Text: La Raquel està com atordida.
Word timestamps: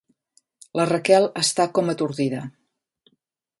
La 0.79 0.85
Raquel 0.91 1.29
està 1.43 1.69
com 1.77 1.93
atordida. 1.95 2.43